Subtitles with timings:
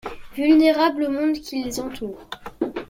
[0.35, 2.27] Vulnérables au monde qui les entoure.